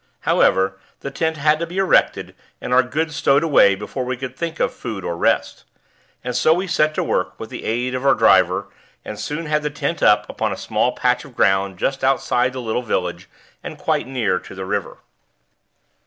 However, 0.21 0.79
the 1.01 1.11
tent 1.11 1.37
had 1.37 1.59
to 1.59 1.67
be 1.67 1.77
erected 1.77 2.33
and 2.59 2.73
our 2.73 2.81
goods 2.81 3.15
stowed 3.15 3.43
away 3.43 3.75
before 3.75 4.03
we 4.03 4.17
could 4.17 4.35
think 4.35 4.59
of 4.59 4.73
food 4.73 5.03
or 5.03 5.15
rest. 5.15 5.63
And 6.23 6.35
so 6.35 6.55
we 6.55 6.65
set 6.65 6.95
to 6.95 7.03
work, 7.03 7.39
with 7.39 7.51
the 7.51 7.63
aid 7.65 7.93
of 7.93 8.03
our 8.03 8.15
driver, 8.15 8.65
and 9.05 9.19
soon 9.19 9.45
had 9.45 9.61
the 9.61 9.69
tent 9.69 10.01
up 10.01 10.27
upon 10.27 10.51
a 10.51 10.57
small 10.57 10.93
patch 10.93 11.23
of 11.23 11.35
ground 11.35 11.77
just 11.77 12.03
outside 12.03 12.53
the 12.53 12.61
little 12.61 12.81
village, 12.81 13.29
and 13.61 13.77
quite 13.77 14.07
near 14.07 14.39
to 14.39 14.55
the 14.55 14.65
river. 14.65 14.97